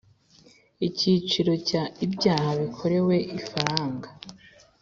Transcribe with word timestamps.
Icyiciro 0.87 1.53
cya 1.67 1.83
ibyaha 2.05 2.49
bikorewe 2.61 3.15
ifaranga 3.37 4.09